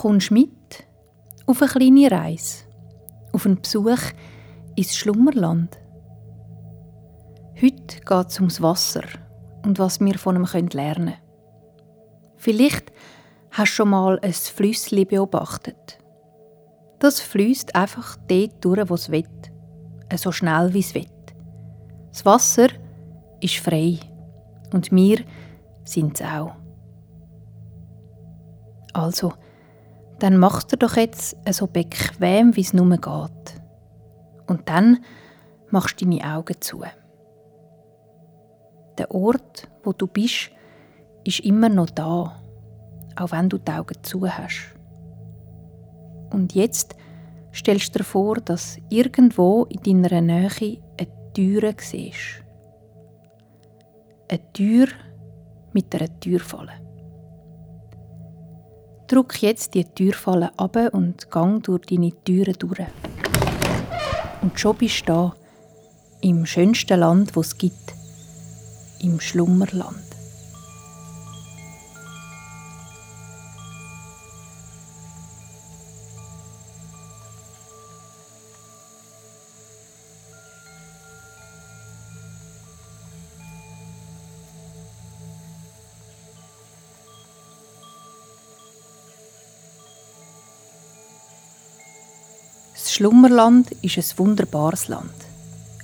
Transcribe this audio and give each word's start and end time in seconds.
kommst 0.00 0.30
mit 0.30 0.86
auf 1.44 1.60
eine 1.60 1.70
kleine 1.70 2.10
Reise, 2.10 2.64
auf 3.32 3.44
einen 3.44 3.60
Besuch 3.60 4.00
ins 4.74 4.96
Schlummerland. 4.96 5.78
Heute 7.60 8.00
geht 8.00 8.26
es 8.28 8.38
ums 8.38 8.62
Wasser 8.62 9.02
und 9.62 9.78
was 9.78 10.00
wir 10.00 10.18
von 10.18 10.36
ihm 10.36 10.68
lernen 10.68 10.70
können. 10.72 11.14
Vielleicht 12.38 12.92
hast 13.50 13.72
du 13.72 13.74
schon 13.74 13.90
mal 13.90 14.18
ein 14.20 14.32
Flüssli 14.32 15.04
beobachtet. 15.04 15.98
Das 16.98 17.20
fließt 17.20 17.74
einfach 17.74 18.16
dort 18.26 18.64
durch, 18.64 18.88
wo 18.88 18.94
es 18.94 19.10
will. 19.10 19.28
So 20.16 20.32
schnell, 20.32 20.72
wie 20.72 20.80
es 20.80 20.94
will. 20.94 21.10
Das 22.08 22.24
Wasser 22.24 22.68
ist 23.42 23.56
frei. 23.56 23.98
Und 24.72 24.90
wir 24.92 25.24
sind 25.84 26.18
es 26.18 26.26
auch. 26.26 26.52
Also, 28.94 29.34
dann 30.22 30.36
machst 30.36 30.72
du 30.72 30.76
doch 30.76 30.96
jetzt 30.96 31.36
so 31.50 31.66
bequem, 31.66 32.54
wie 32.54 32.60
es 32.60 32.72
nur 32.72 32.88
geht. 32.88 33.60
Und 34.46 34.68
dann 34.68 34.98
machst 35.70 36.00
du 36.00 36.04
deine 36.04 36.36
Augen 36.36 36.60
zu. 36.60 36.82
Der 38.98 39.10
Ort, 39.10 39.68
wo 39.82 39.92
du 39.92 40.06
bist, 40.06 40.50
ist 41.24 41.40
immer 41.40 41.68
noch 41.68 41.90
da, 41.90 42.40
auch 43.16 43.32
wenn 43.32 43.48
du 43.48 43.58
die 43.58 43.72
Augen 43.72 43.96
zu 44.02 44.28
hast. 44.28 44.74
Und 46.30 46.54
jetzt 46.54 46.96
stellst 47.52 47.94
du 47.94 47.98
dir 47.98 48.04
vor, 48.04 48.36
dass 48.36 48.78
irgendwo 48.88 49.64
in 49.64 50.02
deiner 50.02 50.20
Nähe 50.20 50.50
eine 50.98 51.32
Tür 51.32 51.74
siehst. 51.78 52.44
Eine 54.28 54.52
Tür 54.52 54.88
mit 55.72 55.94
einer 55.94 56.20
Türfalle. 56.20 56.89
Drück 59.10 59.42
jetzt 59.42 59.74
die 59.74 59.84
Türfalle 59.84 60.52
ab 60.56 60.76
und 60.92 61.32
gang 61.32 61.60
durch 61.64 61.84
deine 61.86 62.12
Türen 62.24 62.54
durch. 62.60 62.86
Und 64.40 64.60
schon 64.60 64.76
bist 64.76 65.00
du 65.00 65.12
da, 65.12 65.34
im 66.20 66.46
schönsten 66.46 67.00
Land, 67.00 67.34
wo 67.34 67.40
es 67.40 67.58
gibt, 67.58 67.92
im 69.02 69.18
Schlummerland. 69.18 70.09
Schlummerland 93.00 93.70
ist 93.80 93.96
ein 93.96 94.18
wunderbares 94.18 94.88
Land. 94.88 95.14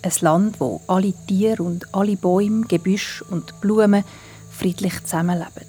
Ein 0.03 0.13
Land, 0.21 0.61
wo 0.61 0.83
alle 0.87 1.15
Tiere 1.27 1.63
und 1.63 1.95
alle 1.95 2.15
Bäume, 2.15 2.67
Gebüsch 2.67 3.25
und 3.31 3.59
Blumen 3.63 4.05
friedlich 4.51 5.03
zusammenleben. 5.03 5.65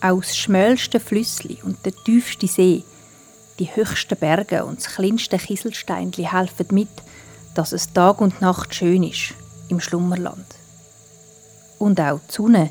Auch 0.00 0.20
das 0.20 0.36
schmälste 0.36 1.00
Flüssli 1.00 1.58
und 1.64 1.84
der 1.84 1.94
tiefste 2.04 2.46
See, 2.46 2.84
die 3.58 3.74
höchsten 3.74 4.16
Berge 4.16 4.64
und 4.64 4.78
das 4.78 4.94
kleinste 4.94 5.36
Kieselsteinli 5.36 6.22
helfen 6.22 6.68
mit, 6.70 7.02
dass 7.56 7.72
es 7.72 7.92
Tag 7.92 8.20
und 8.20 8.40
Nacht 8.40 8.72
schön 8.72 9.02
ist 9.02 9.34
im 9.68 9.80
Schlummerland. 9.80 10.46
Und 11.80 12.00
auch 12.00 12.20
die 12.28 12.32
Sonne, 12.32 12.70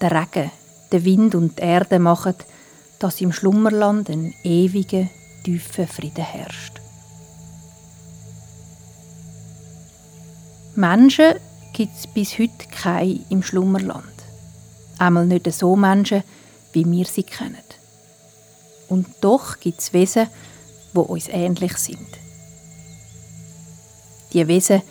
der 0.00 0.10
Regen, 0.10 0.50
der 0.90 1.04
Wind 1.04 1.36
und 1.36 1.60
die 1.60 1.62
Erde 1.62 2.00
machen, 2.00 2.34
dass 2.98 3.20
im 3.20 3.32
Schlummerland 3.32 4.10
ein 4.10 4.34
ewiger, 4.42 5.06
tiefer 5.44 5.86
Frieden 5.86 6.24
herrscht. 6.24 6.77
Menschen 10.78 11.34
gibt 11.72 11.98
es 11.98 12.06
bis 12.06 12.38
heute 12.38 12.68
keine 12.70 13.18
im 13.30 13.42
Schlummerland. 13.42 14.04
Einmal 14.96 15.26
nicht 15.26 15.52
so 15.52 15.74
Menschen, 15.74 16.22
wie 16.72 16.88
wir 16.88 17.04
sie 17.04 17.24
kennen. 17.24 17.56
Und 18.88 19.08
doch 19.20 19.58
gibt 19.58 19.80
es 19.80 19.92
Wesen, 19.92 20.28
wo 20.94 21.00
uns 21.00 21.26
ähnlich 21.26 21.76
sind. 21.78 22.06
Die 24.32 24.46
Wesen, 24.46 24.82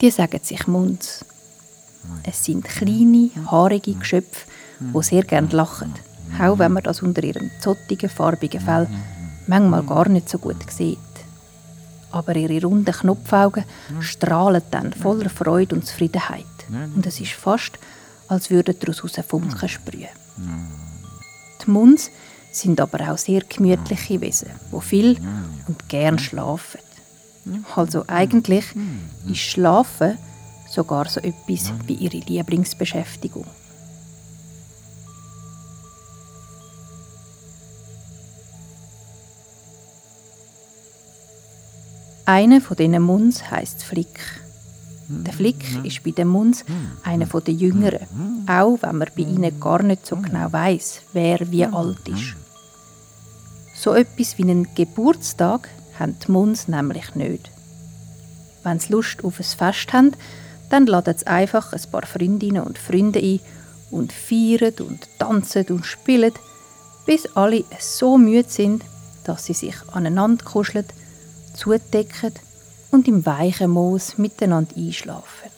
die 0.00 0.10
sagen 0.10 0.40
sich 0.42 0.66
Munds. 0.66 1.24
Es 2.24 2.44
sind 2.44 2.64
kleine, 2.64 3.30
haarige 3.46 3.94
Geschöpfe, 3.94 4.46
die 4.80 5.02
sehr 5.04 5.22
gern 5.22 5.50
lachen, 5.50 5.94
auch 6.40 6.58
wenn 6.58 6.72
man 6.72 6.82
das 6.82 7.00
unter 7.00 7.22
ihrem 7.22 7.48
zottigen, 7.60 8.10
farbigen 8.10 8.60
Fell 8.60 8.88
manchmal 9.46 9.84
gar 9.84 10.08
nicht 10.08 10.28
so 10.28 10.38
gut 10.38 10.68
sieht 10.68 10.98
aber 12.12 12.36
ihre 12.36 12.64
runden 12.66 12.92
Knopfaugen 12.92 13.64
strahlen 14.00 14.62
dann 14.70 14.92
voller 14.92 15.30
Freude 15.30 15.74
und 15.74 15.86
Zufriedenheit. 15.86 16.44
Und 16.94 17.06
es 17.06 17.20
ist 17.20 17.32
fast, 17.32 17.78
als 18.28 18.50
würden 18.50 18.74
daraus 18.78 19.00
Funken 19.28 19.68
sprühen. 19.68 20.08
Die 21.64 21.70
Muns 21.70 22.10
sind 22.50 22.80
aber 22.80 23.10
auch 23.12 23.18
sehr 23.18 23.42
gemütliche 23.42 24.20
Wesen, 24.20 24.50
die 24.72 24.80
viel 24.80 25.18
und 25.68 25.88
gern 25.88 26.18
schlafen. 26.18 26.80
Also 27.74 28.04
eigentlich 28.06 28.64
ist 29.26 29.38
Schlafen 29.40 30.18
sogar 30.68 31.08
so 31.08 31.20
etwas 31.20 31.72
wie 31.86 31.94
ihre 31.94 32.18
Lieblingsbeschäftigung. 32.18 33.46
Einer 42.24 42.60
von 42.60 42.76
diesen 42.76 43.02
Muns 43.02 43.50
heißt 43.50 43.82
Flick. 43.82 44.20
Der 45.08 45.32
Flick 45.32 45.64
ist 45.84 46.04
bei 46.04 46.12
den 46.12 46.28
Muns 46.28 46.64
einer 47.02 47.26
der 47.26 47.54
Jüngeren, 47.54 48.06
auch 48.46 48.78
wenn 48.80 48.98
man 48.98 49.08
bei 49.16 49.22
ihnen 49.22 49.58
gar 49.60 49.82
nicht 49.82 50.06
so 50.06 50.16
genau 50.16 50.52
weiß, 50.52 51.02
wer 51.12 51.50
wie 51.50 51.64
alt 51.64 52.08
ist. 52.08 52.36
So 53.74 53.94
etwas 53.94 54.38
wie 54.38 54.44
einen 54.44 54.72
Geburtstag 54.74 55.68
haben 55.98 56.16
die 56.24 56.30
Muns 56.30 56.68
nämlich 56.68 57.14
nicht. 57.16 57.50
Wenn 58.62 58.78
sie 58.78 58.92
Lust 58.92 59.24
auf 59.24 59.40
ein 59.40 59.44
Fest 59.44 59.92
haben, 59.92 60.12
dann 60.70 60.86
laden 60.86 61.18
sie 61.18 61.26
einfach 61.26 61.72
ein 61.72 61.90
paar 61.90 62.06
Freundinnen 62.06 62.62
und 62.62 62.78
Freunde 62.78 63.18
ein 63.18 63.40
und 63.90 64.12
feiern 64.12 64.74
und 64.78 65.08
tanzen 65.18 65.66
und 65.66 65.84
spielen, 65.84 66.32
bis 67.04 67.26
alle 67.34 67.64
so 67.80 68.16
müde 68.16 68.48
sind, 68.48 68.84
dass 69.24 69.46
sie 69.46 69.54
sich 69.54 69.74
aneinander 69.92 70.44
kuscheln 70.44 70.86
zudecken 71.54 72.32
und 72.90 73.08
im 73.08 73.24
weichen 73.24 73.70
Moos 73.70 74.18
miteinander 74.18 74.76
einschlafen. 74.76 75.50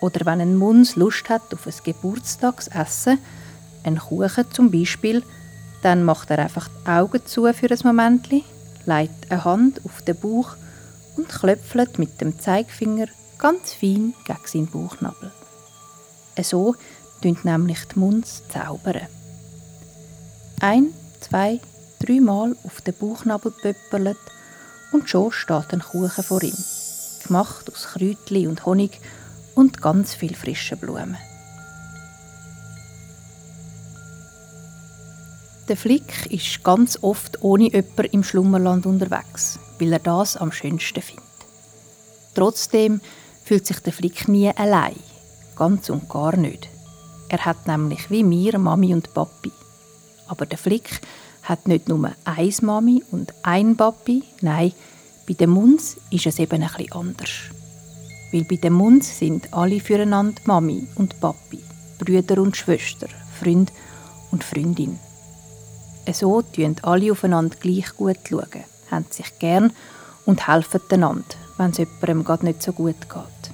Oder 0.00 0.26
wenn 0.26 0.40
ein 0.40 0.56
Muns 0.56 0.96
Lust 0.96 1.28
hat 1.28 1.52
auf 1.52 1.66
ein 1.66 1.74
Geburtstagsessen, 1.82 3.18
ein 3.84 3.98
Kuchen 3.98 4.50
zum 4.52 4.70
Beispiel, 4.70 5.22
dann 5.82 6.04
macht 6.04 6.30
er 6.30 6.38
einfach 6.38 6.68
die 6.68 6.88
Augen 6.88 7.24
zu 7.26 7.52
für 7.52 7.70
ein 7.70 7.78
Moment, 7.84 8.28
legt 8.30 9.30
eine 9.30 9.44
Hand 9.44 9.80
auf 9.84 10.02
den 10.02 10.18
Bauch 10.18 10.56
und 11.16 11.28
klöpfelt 11.28 11.98
mit 11.98 12.20
dem 12.20 12.38
Zeigefinger 12.38 13.06
ganz 13.38 13.72
fein 13.72 14.14
gegen 14.24 14.46
seinen 14.46 14.66
Bauchnabel. 14.66 15.32
So 16.42 16.76
tun 17.20 17.38
nämlich 17.42 17.84
die 17.92 17.98
Muns 17.98 18.42
zaubern. 18.48 19.06
Ein, 20.60 20.88
zwei, 21.20 21.60
dreimal 21.98 22.56
auf 22.64 22.80
den 22.80 22.94
Bauchnabel 22.94 23.52
pöppelt 23.52 24.16
und 24.92 25.08
schon 25.08 25.32
steht 25.32 25.72
ein 25.72 25.80
Kuchen 25.80 26.24
vor 26.24 26.42
ihm, 26.42 26.56
gemacht 27.26 27.70
aus 27.72 27.88
Kräutli 27.92 28.46
und 28.46 28.64
Honig 28.64 29.00
und 29.54 29.80
ganz 29.80 30.14
viel 30.14 30.34
frischen 30.34 30.78
Blumen. 30.78 31.16
Der 35.68 35.76
Flick 35.76 36.26
ist 36.32 36.64
ganz 36.64 36.98
oft 37.02 37.42
ohne 37.42 37.70
jemanden 37.70 38.04
im 38.12 38.24
Schlummerland 38.24 38.86
unterwegs, 38.86 39.58
weil 39.78 39.92
er 39.92 39.98
das 39.98 40.36
am 40.36 40.50
schönsten 40.50 41.02
findet. 41.02 41.24
Trotzdem 42.34 43.02
fühlt 43.44 43.66
sich 43.66 43.80
der 43.80 43.92
Flick 43.92 44.28
nie 44.28 44.50
allein, 44.50 44.96
ganz 45.56 45.90
und 45.90 46.08
gar 46.08 46.36
nicht. 46.36 46.68
Er 47.28 47.44
hat 47.44 47.66
nämlich 47.66 48.10
wie 48.10 48.24
mir 48.24 48.58
Mami 48.58 48.94
und 48.94 49.12
Papi. 49.12 49.52
Aber 50.28 50.46
der 50.46 50.56
Flick 50.56 51.00
hat 51.48 51.66
nicht 51.66 51.88
nur 51.88 52.10
eine 52.24 52.52
Mami 52.60 53.02
und 53.10 53.32
ein 53.42 53.74
Papi, 53.74 54.22
nein, 54.42 54.72
bei 55.26 55.32
den 55.32 55.50
Muns 55.50 55.96
ist 56.10 56.26
es 56.26 56.38
eben 56.38 56.62
ein 56.62 56.68
bisschen 56.68 56.92
anders. 56.92 57.30
Weil 58.32 58.44
bei 58.44 58.56
den 58.56 58.74
Muns 58.74 59.18
sind 59.18 59.52
alle 59.54 59.80
füreinander 59.80 60.42
Mami 60.44 60.86
und 60.96 61.18
Papi, 61.20 61.60
Brüder 61.98 62.42
und 62.42 62.56
Schwester, 62.56 63.08
Freund 63.40 63.72
und 64.30 64.44
Freundin. 64.44 64.98
So 66.12 66.42
schauen 66.54 66.76
alle 66.82 67.12
aufeinander 67.12 67.56
gleich 67.58 67.96
gut, 67.96 68.18
haben 68.90 69.06
sich 69.10 69.38
gern 69.38 69.72
und 70.26 70.46
helfen 70.48 70.80
einander, 70.90 71.24
wenn 71.56 71.70
es 71.70 71.78
jemandem 71.78 72.24
gerade 72.24 72.44
nicht 72.44 72.62
so 72.62 72.72
gut 72.72 73.08
geht. 73.08 73.52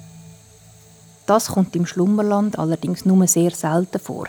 Das 1.25 1.47
kommt 1.47 1.75
im 1.75 1.85
Schlummerland 1.85 2.59
allerdings 2.59 3.05
nur 3.05 3.25
sehr 3.27 3.51
selten 3.51 3.99
vor, 3.99 4.27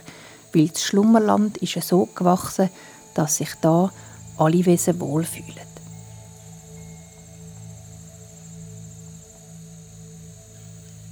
weil 0.52 0.68
das 0.68 0.84
Schlummerland 0.84 1.58
ist 1.58 1.80
so 1.82 2.08
gewachsen, 2.14 2.70
dass 3.16 3.36
sich 3.36 3.54
da 3.60 3.90
alle 4.36 4.64
Wesen 4.66 5.00
wohlfühlen. 5.00 5.66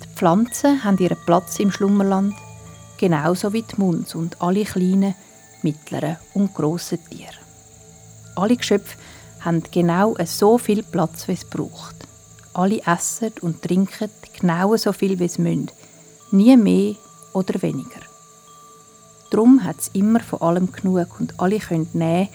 Die 0.03 0.17
Pflanzen 0.17 0.85
haben 0.85 0.99
ihren 0.99 1.19
Platz 1.25 1.59
im 1.59 1.73
Schlummerland, 1.73 2.35
genauso 2.99 3.53
wie 3.53 3.63
die 3.63 3.77
Munds 3.79 4.15
und 4.15 4.41
alle 4.41 4.65
kleinen, 4.65 5.15
mittleren 5.63 6.19
und 6.35 6.55
grossen 6.55 6.99
Tiere. 7.09 7.33
Alle 8.37 8.57
Geschöpfe 8.57 8.97
haben 9.41 9.63
genau 9.71 10.17
so 10.25 10.59
viel 10.59 10.83
Platz, 10.83 11.27
wie 11.29 11.33
es 11.33 11.45
braucht. 11.45 11.97
Alle 12.53 12.81
essen 12.87 13.33
und 13.41 13.63
trinken 13.63 14.11
genau 14.39 14.77
so 14.77 14.93
viel, 14.93 15.19
wie 15.19 15.25
es 15.25 15.39
müssen. 15.39 15.71
Nie 16.31 16.57
mehr 16.57 16.95
oder 17.33 17.61
weniger. 17.63 18.14
Darum 19.35 19.65
hat 19.65 19.81
es 19.81 19.91
immer 19.95 20.21
von 20.21 20.43
allem 20.43 20.71
genug 20.71 21.19
und 21.19 21.41
alle 21.41 21.59
können 21.59 21.89
nehmen, 21.93 22.29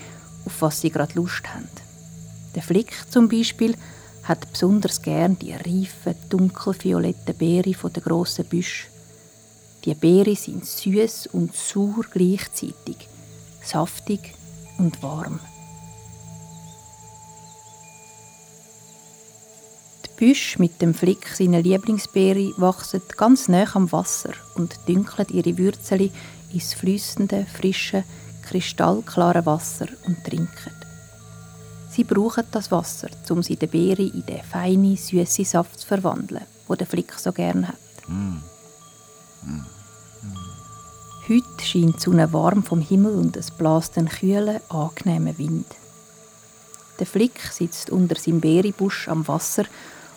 auf 0.45 0.61
was 0.61 0.81
sie 0.81 0.89
gerade 0.89 1.13
Lust 1.13 1.47
haben. 1.47 1.69
Der 2.55 2.61
Flick 2.61 2.91
zum 3.09 3.29
Beispiel 3.29 3.73
hat 4.23 4.51
besonders 4.51 5.01
gern 5.01 5.39
die 5.39 5.53
reifen, 5.53 6.15
dunkelvioletten 6.27 7.37
Beeren 7.37 7.73
von 7.73 7.93
der 7.93 8.03
grossen 8.03 8.43
Büsch. 8.43 8.89
Die 9.85 9.93
Beeren 9.93 10.35
sind 10.35 10.65
süß 10.65 11.27
und 11.27 11.55
sauer 11.55 12.03
gleichzeitig, 12.11 13.07
saftig 13.63 14.33
und 14.77 15.01
warm. 15.01 15.39
Die 20.05 20.25
Büsche 20.25 20.59
mit 20.61 20.81
dem 20.81 20.93
Flick 20.93 21.29
seiner 21.29 21.61
Lieblingsbeere 21.61 22.51
wachsen 22.57 23.01
ganz 23.15 23.47
nah 23.47 23.73
am 23.73 23.89
Wasser 23.93 24.33
und 24.55 24.77
dünkeln 24.85 25.29
ihre 25.31 25.57
Würzeli 25.57 26.11
ins 26.51 26.73
flüssende, 26.73 27.45
frische, 27.45 28.03
kristallklare 28.43 29.45
Wasser 29.45 29.87
und 30.05 30.23
trinken. 30.23 30.71
Sie 31.89 32.03
brauchen 32.03 32.45
das 32.51 32.71
Wasser, 32.71 33.09
um 33.29 33.43
sie 33.43 33.55
den 33.55 33.69
Beere 33.69 34.03
in 34.03 34.25
den 34.25 34.43
feinen, 34.43 34.95
süßen 34.95 35.45
Saft 35.45 35.79
zu 35.79 35.87
verwandeln, 35.87 36.45
wo 36.67 36.75
der 36.75 36.87
Flick 36.87 37.13
so 37.13 37.31
gern 37.31 37.67
hat. 37.67 37.75
Mm. 38.07 38.37
Mm. 39.43 39.65
Heute 41.27 41.63
scheint 41.63 41.97
die 41.97 41.99
Sonne 41.99 42.31
warm 42.33 42.63
vom 42.63 42.81
Himmel 42.81 43.15
und 43.15 43.37
es 43.37 43.51
bläst 43.51 43.97
einen 43.97 44.09
kühlen, 44.09 44.59
angenehmen 44.69 45.37
Wind. 45.37 45.67
Der 46.99 47.05
Flick 47.05 47.39
sitzt 47.51 47.89
unter 47.89 48.15
seinem 48.19 48.41
Beerenbusch 48.41 49.07
am 49.07 49.27
Wasser 49.27 49.65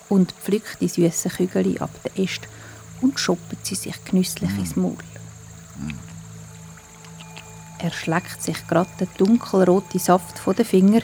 und 0.09 0.33
pflückt 0.33 0.81
die 0.81 0.89
süßen 0.89 1.31
Kügel 1.33 1.79
ab 1.79 1.91
den 2.05 2.25
Ästen 2.25 2.49
und 3.01 3.19
schoppt 3.19 3.67
sie 3.67 3.75
sich 3.75 4.05
genüsslich 4.05 4.51
mm. 4.51 4.59
ins 4.59 4.77
Maul. 4.77 4.97
Er 7.83 7.91
schlägt 7.91 8.41
sich 8.41 8.67
gerade 8.69 8.91
den 9.01 9.09
dunkelroten 9.19 9.99
Saft 9.99 10.39
von 10.39 10.55
den 10.55 10.65
Fingern, 10.65 11.03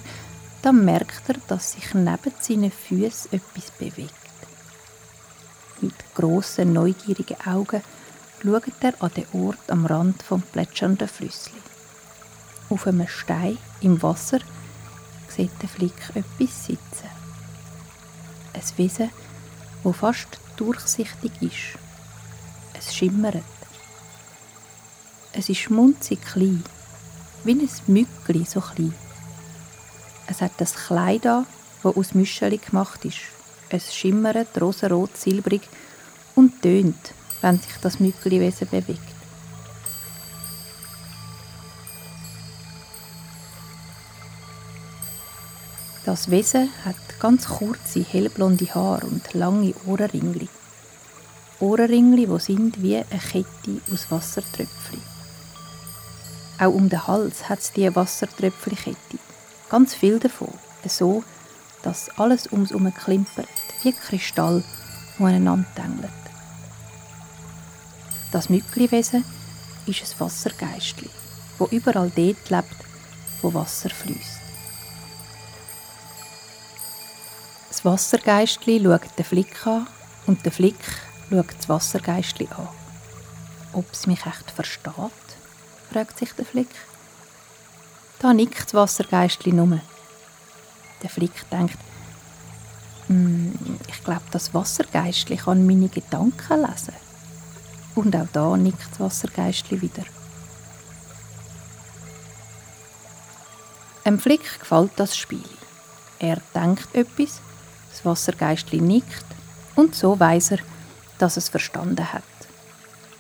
dann 0.63 0.85
merkt 0.85 1.29
er, 1.29 1.35
dass 1.49 1.73
sich 1.73 1.93
neben 1.93 2.33
seinen 2.39 2.71
Füßen 2.71 3.33
etwas 3.33 3.73
bewegt. 3.73 4.15
Mit 5.81 5.95
grossen, 6.15 6.73
neugierigen 6.73 7.41
Augen 7.45 7.83
schaut 8.41 8.63
er 8.81 8.95
an 9.01 9.11
den 9.17 9.27
Ort 9.33 9.71
am 9.71 9.87
Rand 9.87 10.23
vom 10.23 10.41
plätschernden 10.41 11.09
Flüssli. 11.09 11.59
Auf 12.71 12.87
einem 12.87 13.09
Stein 13.09 13.59
im 13.81 14.01
Wasser 14.01 14.39
sieht 15.29 15.51
der 15.61 15.69
Flick 15.69 16.11
etwas 16.15 16.67
sitzen. 16.67 17.11
Ein 18.53 18.63
Wesen, 18.77 19.11
das 19.83 19.97
fast 19.97 20.41
durchsichtig 20.57 21.33
ist. 21.41 21.79
Es 22.75 22.95
schimmert. 22.95 23.58
Es 25.39 25.49
ist 25.49 25.59
schmunzig 25.59 26.21
klein, 26.21 26.65
wie 27.45 27.53
ein 27.53 27.71
Mückli 27.87 28.45
so 28.45 28.61
klein. 28.61 28.93
Es 30.27 30.41
hat 30.41 30.51
ein 30.59 30.67
Kleid 30.67 31.29
an, 31.29 31.47
das 31.81 31.97
aus 31.97 32.13
Mischeli 32.13 32.59
gemacht 32.59 33.05
ist. 33.05 33.19
Es 33.69 33.95
schimmert 33.95 34.61
rosarot-silbrig 34.61 35.61
und 36.35 36.61
tönt, 36.61 37.15
wenn 37.41 37.57
sich 37.61 37.71
das 37.81 38.01
Mückliwesen 38.01 38.67
bewegt. 38.69 38.99
Das 46.05 46.33
Wesen 46.33 46.69
hat 46.85 46.97
ganz 47.21 47.47
kurze, 47.47 48.03
hellblonde 48.03 48.75
Haare 48.75 49.07
und 49.07 49.35
lange 49.35 49.73
Ohrenringli. 49.87 50.49
Ohrenringli, 51.61 52.27
die 52.27 52.41
sind 52.41 52.83
wie 52.83 52.97
eine 52.97 53.07
Kette 53.07 53.81
aus 53.93 54.11
Wassertröpfchen. 54.11 55.08
Auch 56.59 56.75
um 56.75 56.89
den 56.89 57.07
Hals 57.07 57.49
hat 57.49 57.61
es 57.61 57.73
diese 57.73 57.95
Wassertröpfchenkette. 57.95 59.19
Ganz 59.69 59.95
viel 59.95 60.19
davon. 60.19 60.53
So, 60.87 61.23
dass 61.83 62.09
alles 62.19 62.51
ums 62.51 62.71
herum 62.71 62.93
klimpert, 62.93 63.49
wie 63.83 63.93
Kristall, 63.93 64.65
die 65.19 65.23
aneinander 65.23 65.69
dängeln. 65.77 66.13
Das 68.33 68.49
Mückliwesen 68.49 69.25
ist 69.87 70.03
ein 70.03 70.21
Wassergeistli, 70.21 71.09
wo 71.59 71.67
überall 71.67 72.11
dort 72.15 72.51
lebt, 72.51 72.77
wo 73.41 73.55
Wasser 73.55 73.91
fließt. 73.91 74.41
Das 77.69 77.85
Wassergeistli 77.85 78.83
schaut 78.83 79.19
den 79.19 79.25
Flick 79.25 79.67
an 79.67 79.87
und 80.27 80.45
der 80.45 80.53
Flick 80.53 80.81
schaut 81.31 81.57
das 81.57 81.69
Wassergeistli 81.69 82.49
an. 82.57 82.69
Ob 83.73 83.87
es 83.93 84.07
mich 84.07 84.27
echt 84.27 84.51
versteht? 84.51 85.28
Fragt 85.91 86.19
sich 86.19 86.33
der 86.33 86.45
Flick. 86.45 86.71
Da 88.19 88.33
nickt 88.33 88.67
das 88.67 88.75
Wassergeistli 88.75 89.53
nur. 89.53 89.81
Der 91.03 91.11
Flick 91.11 91.49
denkt, 91.51 91.79
hm, 93.07 93.79
ich 93.89 94.05
glaube, 94.05 94.23
das 94.31 94.53
Wassergeistli 94.53 95.37
kann 95.37 95.67
meine 95.67 95.89
Gedanken 95.89 96.63
lesen. 96.63 96.95
Und 97.95 98.15
auch 98.15 98.27
da 98.33 98.57
nickt 98.57 98.93
das 98.93 99.01
Wassergeistli 99.01 99.81
wieder. 99.81 100.05
Dem 104.05 104.19
Flick 104.19 104.59
gefällt 104.59 104.93
das 104.97 105.17
Spiel. 105.17 105.45
Er 106.19 106.39
denkt 106.55 106.95
etwas, 106.95 107.41
das 107.91 108.05
Wassergeistli 108.05 108.81
nickt 108.81 109.27
und 109.77 109.95
so 109.95 110.19
weiß 110.19 110.53
er, 110.53 110.59
dass 111.19 111.37
es 111.37 111.49
verstanden 111.49 112.13
hat. 112.13 112.23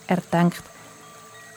Er 0.07 0.23
denkt, 0.33 0.63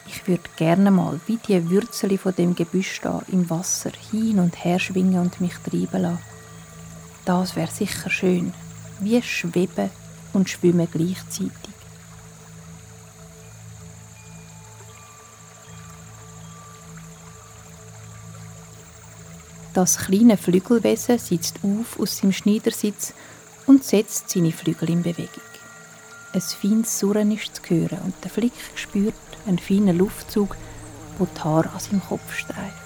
ich 0.06 0.26
würde 0.26 0.42
gerne 0.56 0.90
mal 0.90 1.20
wie 1.26 1.36
die 1.36 1.70
Würzeli 1.70 2.18
von 2.18 2.34
dem 2.34 2.54
Gebüsch 2.54 3.00
da 3.02 3.22
im 3.28 3.48
Wasser 3.50 3.92
hin 4.10 4.38
und 4.38 4.64
her 4.64 4.78
schwingen 4.78 5.20
und 5.20 5.40
mich 5.40 5.54
treiben 5.64 6.02
lassen. 6.02 6.18
Das 7.24 7.54
wäre 7.56 7.70
sicher 7.70 8.10
schön, 8.10 8.52
wie 9.00 9.22
schweben 9.22 9.90
und 10.32 10.50
schwimmen 10.50 10.88
gleichzeitig. 10.90 11.52
Das 19.74 19.96
kleine 19.96 20.36
Flügelwesen 20.36 21.18
sitzt 21.18 21.60
auf 21.62 21.98
aus 21.98 22.18
seinem 22.18 22.32
Schneidersitz 22.32 23.14
und 23.66 23.84
setzt 23.84 24.28
seine 24.28 24.52
Flügel 24.52 24.90
in 24.90 25.02
Bewegung. 25.02 25.28
Ein 26.34 26.40
feines 26.42 26.98
Surren 26.98 27.30
ist 27.30 27.56
zu 27.56 27.62
hören 27.74 27.98
und 28.04 28.14
der 28.22 28.30
Flick 28.30 28.52
spürt 28.74 29.14
einen 29.46 29.58
feinen 29.58 29.98
Luftzug, 29.98 30.56
der 31.18 31.26
die 31.26 31.40
Haare 31.40 31.70
an 31.70 31.80
seinem 31.80 32.02
Kopf 32.02 32.34
streift. 32.34 32.82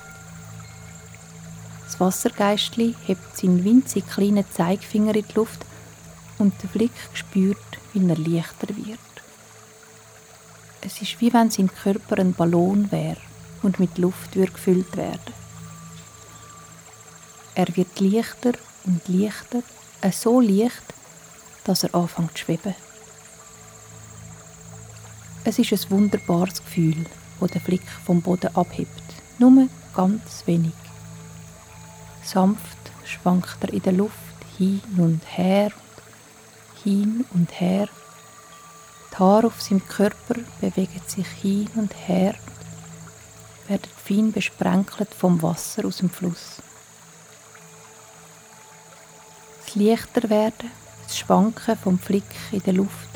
Das 1.84 2.00
Wassergeistli 2.00 2.94
hebt 3.06 3.36
seinen 3.36 3.64
winzig 3.64 4.06
kleinen 4.08 4.44
Zeigefinger 4.50 5.14
in 5.14 5.24
die 5.26 5.34
Luft 5.34 5.64
und 6.38 6.52
der 6.62 6.68
Flick 6.68 6.92
spürt, 7.14 7.56
wie 7.92 8.06
er 8.06 8.16
leichter 8.16 8.68
wird. 8.76 8.98
Es 10.82 11.00
ist 11.00 11.20
wie 11.20 11.32
wenn 11.32 11.50
sein 11.50 11.68
Körper 11.68 12.18
ein 12.18 12.34
Ballon 12.34 12.90
wäre 12.92 13.16
und 13.62 13.80
mit 13.80 13.98
Luft 13.98 14.32
gefüllt 14.32 14.96
werden. 14.96 15.34
Er 17.54 17.74
wird 17.76 17.98
leichter 18.00 18.52
und 18.84 19.00
leichter, 19.08 19.62
so 20.12 20.40
leicht, 20.40 20.82
dass 21.64 21.84
er 21.84 21.94
anfängt 21.94 22.36
zu 22.36 22.44
schweben. 22.44 22.74
Es 25.48 25.60
ist 25.60 25.72
ein 25.72 25.90
wunderbares 25.92 26.62
Gefühl, 26.64 27.06
wo 27.38 27.46
der 27.46 27.60
Flick 27.60 27.88
vom 28.04 28.20
Boden 28.20 28.54
abhebt. 28.56 28.90
Nur 29.38 29.68
ganz 29.94 30.42
wenig. 30.44 30.72
Sanft 32.24 32.76
schwankt 33.04 33.56
er 33.60 33.72
in 33.72 33.82
der 33.82 33.92
Luft 33.92 34.16
hin 34.58 34.82
und 34.98 35.20
her 35.24 35.70
hin 36.82 37.24
und 37.32 37.60
her. 37.60 37.88
Die 39.12 39.16
Haare 39.18 39.46
auf 39.46 39.62
seinem 39.62 39.86
Körper 39.86 40.34
bewegen 40.60 41.00
sich 41.06 41.28
hin 41.28 41.68
und 41.76 41.94
her 42.08 42.34
werden 43.68 43.88
fein 44.04 44.32
besprenkelt 44.32 45.14
vom 45.14 45.40
Wasser 45.42 45.84
aus 45.84 45.98
dem 45.98 46.10
Fluss. 46.10 46.56
Das 49.64 49.76
Leichter 49.76 50.28
werden, 50.28 50.72
das 51.04 51.16
Schwanken 51.18 51.76
vom 51.76 52.00
Flick 52.00 52.24
in 52.50 52.62
der 52.64 52.74
Luft 52.74 53.15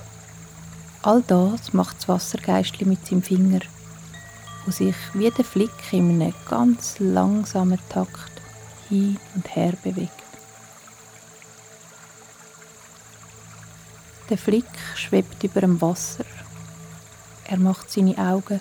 All 1.03 1.23
das 1.23 1.73
macht 1.73 1.97
das 1.97 2.09
Wassergeistli 2.09 2.85
mit 2.85 3.07
seinem 3.07 3.23
Finger, 3.23 3.61
wo 4.67 4.71
sich 4.71 4.95
wie 5.15 5.31
der 5.31 5.47
Flick 5.47 5.71
in 5.93 6.21
einem 6.21 6.35
ganz 6.47 6.99
langsamen 6.99 7.79
Takt 7.89 8.33
hin 8.91 9.19
und 9.35 9.57
her 9.57 9.73
bewegt. 9.83 10.13
Der 14.29 14.37
Flick 14.37 14.67
schwebt 14.95 15.43
über 15.43 15.63
dem 15.63 15.81
Wasser. 15.81 16.25
Er 17.47 17.59
macht 17.59 17.91
seine 17.91 18.19
Augen 18.19 18.61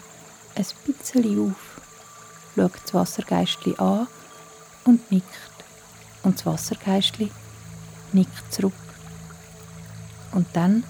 ein 0.56 0.66
bisschen 0.86 1.52
auf, 1.52 1.82
schaut 2.56 2.72
das 2.86 2.94
Wassergeistli 2.94 3.76
an 3.78 4.08
und 4.86 5.12
nickt. 5.12 5.28
Und 6.24 6.38
das 6.38 6.46
Wassergeistli 6.46 7.30
nickt 8.14 8.54
zurück. 8.54 8.74
Und 10.32 10.48
dann 10.54 10.86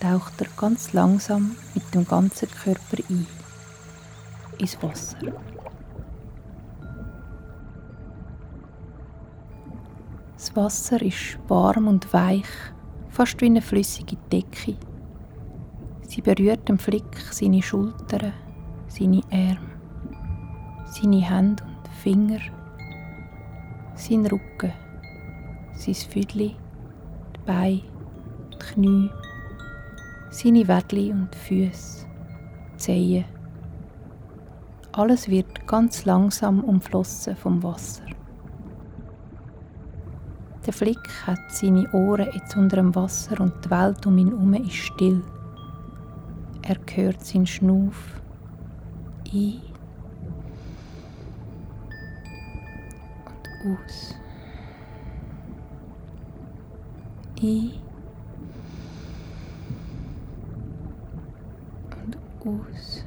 taucht 0.00 0.40
er 0.40 0.48
ganz 0.56 0.92
langsam 0.92 1.56
mit 1.74 1.94
dem 1.94 2.06
ganzen 2.06 2.48
Körper 2.50 3.02
ein 3.08 3.26
ins 4.58 4.82
Wasser. 4.82 5.18
Das 10.36 10.54
Wasser 10.54 11.02
ist 11.02 11.38
warm 11.48 11.88
und 11.88 12.12
weich, 12.12 12.46
fast 13.08 13.40
wie 13.40 13.46
eine 13.46 13.62
flüssige 13.62 14.16
Decke. 14.30 14.76
Sie 16.02 16.20
berührt 16.22 16.68
dem 16.68 16.78
Flick 16.78 17.16
seine 17.30 17.62
Schultern, 17.62 18.32
seine 18.86 19.22
Arme, 19.32 19.58
seine 20.86 21.20
Hände 21.20 21.64
und 21.64 21.88
Finger, 22.02 22.40
seinen 23.94 24.26
Rücken, 24.26 24.72
sein 25.74 25.94
Füdli, 25.94 26.54
die 27.34 27.40
Beine, 27.44 27.82
die 28.52 28.58
Knie, 28.58 29.10
seine 30.36 30.68
Wädli 30.68 31.10
und 31.12 31.34
Füße, 31.34 32.06
Zehen. 32.76 33.24
Alles 34.92 35.30
wird 35.30 35.66
ganz 35.66 36.04
langsam 36.04 36.62
umflossen 36.62 37.36
vom 37.36 37.62
Wasser. 37.62 38.04
Der 40.66 40.74
Flick 40.74 41.26
hat 41.26 41.40
seine 41.48 41.90
Ohren 41.92 42.28
jetzt 42.34 42.54
unter 42.54 42.76
dem 42.76 42.94
Wasser 42.94 43.40
und 43.40 43.64
die 43.64 43.70
Welt 43.70 44.04
um 44.06 44.18
ihn 44.18 44.28
herum 44.28 44.52
ist 44.54 44.74
still. 44.74 45.22
Er 46.62 46.76
hört 46.94 47.24
seinen 47.24 47.46
Schnuff 47.46 48.20
ein 49.32 49.60
und 53.24 53.78
aus. 53.78 54.14
Ein 57.40 57.85
aus. 62.46 63.04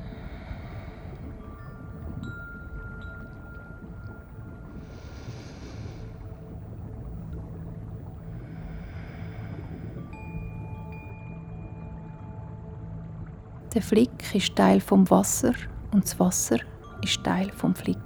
Der 13.74 13.84
Flick 13.84 14.10
ist 14.34 14.55
Teil 14.55 14.81
vom 14.81 15.10
Wasser 15.12 15.53
und 15.91 16.03
das 16.03 16.19
Wasser 16.19 16.58
ist 17.03 17.24
Teil 17.24 17.51
vom 17.51 17.75
Flick. 17.75 17.98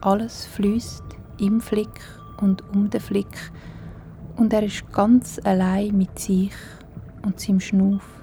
Alles 0.00 0.46
fließt 0.46 1.04
im 1.38 1.60
Flick 1.60 2.00
und 2.40 2.62
um 2.74 2.88
den 2.88 3.00
Flick 3.00 3.52
und 4.36 4.52
er 4.52 4.62
ist 4.62 4.90
ganz 4.92 5.38
allein 5.44 5.96
mit 5.96 6.18
sich 6.18 6.54
und 7.22 7.38
seinem 7.38 7.60
Schnuff. 7.60 8.19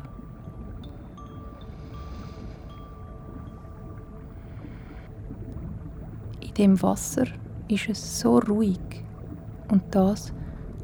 Dem 6.57 6.81
Wasser 6.81 7.25
ist 7.67 7.89
es 7.89 8.19
so 8.19 8.39
ruhig 8.39 8.79
und 9.69 9.83
das, 9.91 10.33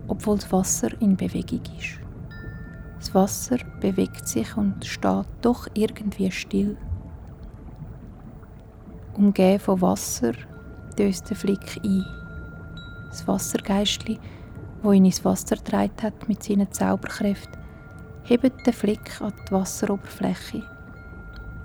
obwohl 0.07 0.35
das 0.35 0.51
Wasser 0.51 0.89
in 1.01 1.17
Bewegung 1.17 1.61
ist. 1.77 1.99
Das 2.99 3.13
Wasser 3.15 3.57
bewegt 3.81 4.27
sich 4.27 4.55
und 4.55 4.85
steht 4.85 5.25
doch 5.41 5.67
irgendwie 5.73 6.31
still. 6.31 6.77
Umgeben 9.13 9.59
von 9.59 9.81
Wasser 9.81 10.33
döst 10.97 11.29
der 11.29 11.37
Flick 11.37 11.79
ein. 11.83 12.05
Das 13.09 13.27
Wassergeistli, 13.27 14.19
wo 14.81 14.91
ihn 14.91 15.05
ins 15.05 15.25
Wasser 15.25 15.55
getragen 15.55 15.93
hat 16.01 16.27
mit 16.29 16.43
seinen 16.43 16.71
Zauberkräften, 16.71 17.61
hebt 18.23 18.65
den 18.65 18.73
Flick 18.73 19.21
an 19.21 19.33
die 19.47 19.51
Wasseroberfläche. 19.51 20.63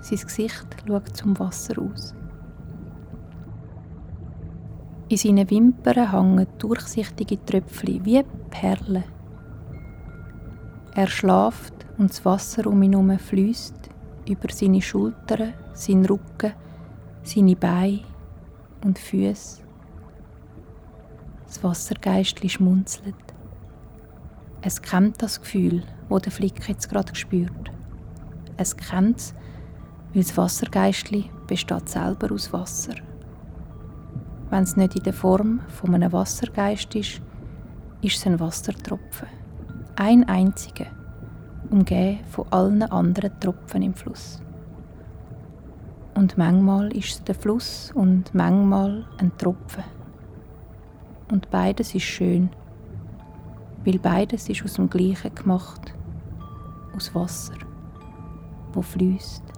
Sein 0.01 0.19
Gesicht 0.19 0.67
schaut 0.87 1.15
zum 1.15 1.37
Wasser 1.39 1.81
aus. 1.81 2.13
In 5.09 5.17
seinen 5.17 5.49
Wimpern 5.49 6.11
hängen 6.11 6.45
durchsichtige 6.59 7.43
Tröpfchen 7.43 8.05
wie 8.05 8.23
Perlen. 8.51 9.03
Er 10.93 11.07
schlaft 11.07 11.73
und 11.97 12.11
das 12.11 12.23
Wasser 12.23 12.67
um 12.67 12.83
ihn 12.83 12.91
herum 12.91 13.17
fließt 13.17 13.89
über 14.29 14.49
seine 14.51 14.83
Schultern, 14.83 15.55
seinen 15.73 16.05
Rücken, 16.05 16.53
seine 17.23 17.55
Beine 17.55 18.01
und 18.85 18.99
Füße. 18.99 19.63
Das 21.47 21.63
Wassergeistli 21.63 22.47
schmunzelt. 22.47 23.15
Es 24.61 24.79
kennt 24.79 25.23
das 25.23 25.41
Gefühl, 25.41 25.81
wo 26.07 26.19
der 26.19 26.31
Flick 26.31 26.69
jetzt 26.69 26.87
gerade 26.87 27.15
spürt. 27.15 27.71
Es 28.57 28.77
kennt 28.77 29.17
es, 29.17 29.33
weil 30.13 30.21
das 30.21 30.37
Wassergeistli 30.37 31.31
besteht 31.47 31.89
selber 31.89 32.31
aus 32.31 32.53
Wasser. 32.53 32.93
Wenn 34.49 34.63
es 34.63 34.75
nicht 34.75 34.95
in 34.95 35.03
der 35.03 35.13
Form 35.13 35.61
von 35.67 35.93
einem 35.93 36.11
Wassergeist 36.11 36.95
ist, 36.95 37.21
ist 38.01 38.17
es 38.17 38.25
ein 38.25 38.39
Wassertropfen 38.39 39.27
ein 39.99 40.23
einziger, 40.29 40.85
umgeben 41.69 42.23
von 42.29 42.47
allen 42.51 42.83
anderen 42.83 43.37
Tropfen 43.41 43.81
im 43.81 43.93
Fluss. 43.93 44.41
Und 46.15 46.37
manchmal 46.37 46.95
ist 46.95 47.09
es 47.09 47.23
der 47.25 47.35
Fluss 47.35 47.91
und 47.93 48.33
manchmal 48.33 49.05
ein 49.17 49.37
Tropfen. 49.37 49.83
Und 51.29 51.49
beides 51.49 51.93
ist 51.95 52.03
schön, 52.03 52.49
weil 53.83 53.99
beides 53.99 54.47
ist 54.47 54.63
aus 54.63 54.75
dem 54.75 54.89
Gleichen 54.89 55.35
gemacht, 55.35 55.93
aus 56.95 57.13
Wasser, 57.13 57.55
wo 58.71 58.81
fließt. 58.81 59.48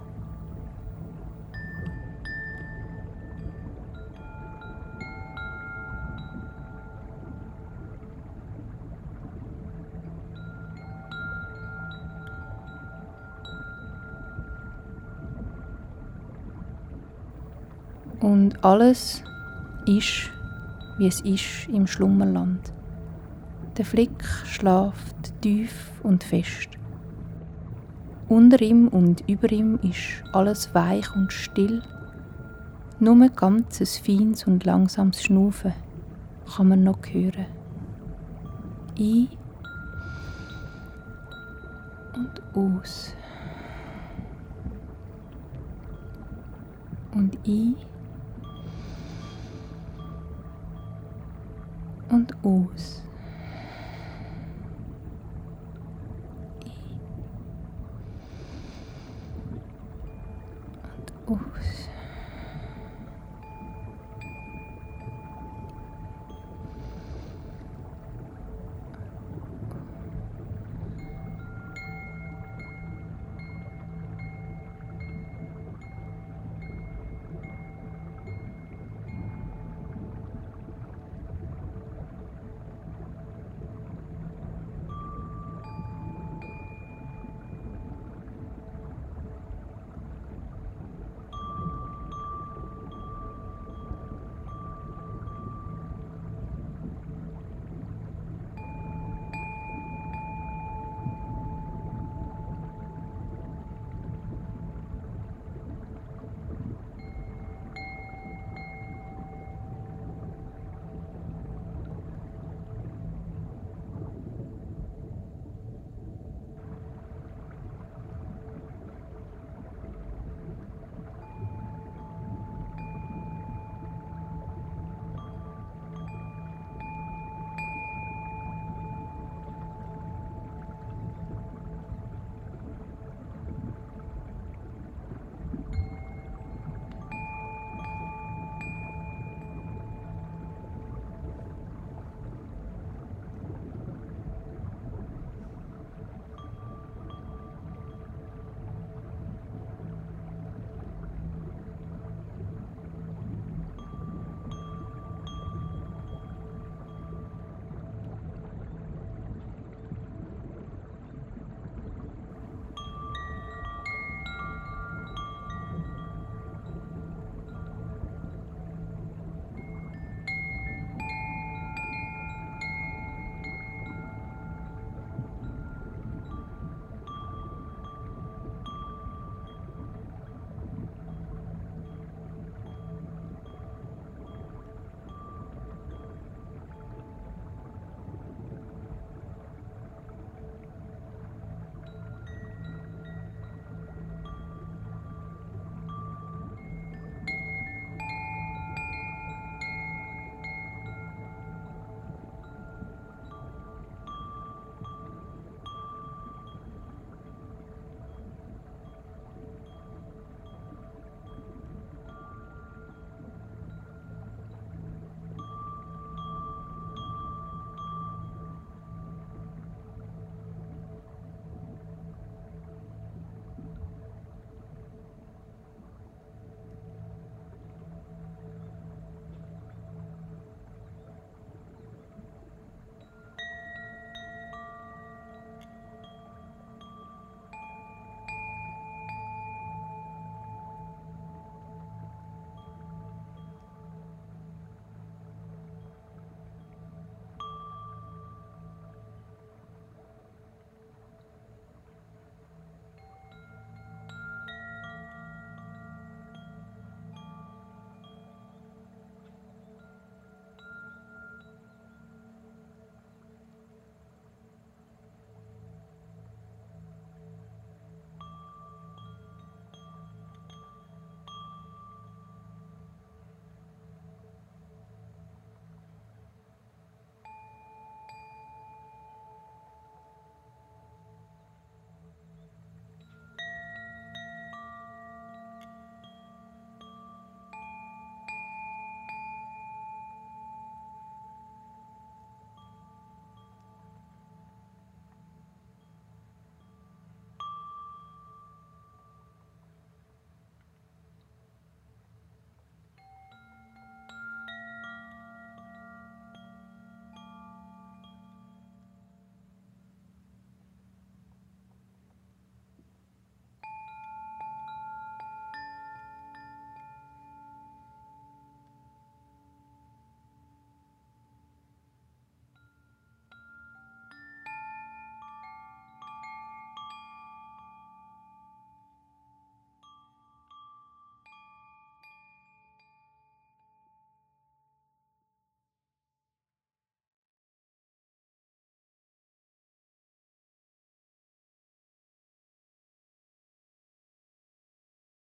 Alles 18.62 19.24
ist, 19.86 20.30
wie 20.96 21.08
es 21.08 21.20
ist 21.20 21.68
im 21.68 21.86
Schlummerland. 21.86 22.72
Der 23.76 23.84
Flick 23.84 24.24
schlaft 24.44 25.40
tief 25.40 25.90
und 26.04 26.22
fest. 26.22 26.68
Unter 28.28 28.62
ihm 28.62 28.88
und 28.88 29.28
über 29.28 29.50
ihm 29.50 29.78
ist 29.82 30.22
alles 30.32 30.74
weich 30.74 31.14
und 31.16 31.32
still. 31.32 31.82
Nur 33.00 33.28
ganzes 33.30 33.98
feines 33.98 34.46
und 34.46 34.64
langsames 34.64 35.24
Schnufen 35.24 35.74
kann 36.54 36.68
man 36.68 36.84
noch 36.84 37.00
hören. 37.10 37.46
Ein 38.96 39.28
und 42.14 42.42
aus. 42.54 43.16
Und 47.12 47.36
ein 47.46 47.74
und 52.22 52.44
aus. 52.44 53.02
In 60.94 61.00
und 61.00 61.12
aus. 61.26 61.81